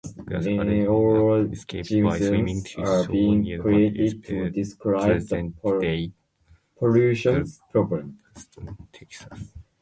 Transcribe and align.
Glass 0.25 0.47
allegedly 0.47 1.51
escaped 1.51 1.91
by 2.03 2.17
swimming 2.17 2.63
to 2.63 2.69
shore 3.07 3.35
near 3.35 3.61
what 3.61 3.73
is 3.95 4.15
present-day 4.79 6.11
Galveston, 6.81 8.17
Texas. 8.91 9.51